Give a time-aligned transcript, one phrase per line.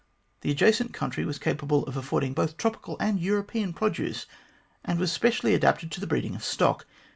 [0.41, 4.25] The adjacent country was capable of affording both tropical and European produce,
[4.83, 6.87] and was specially adapted to the breeding of stock.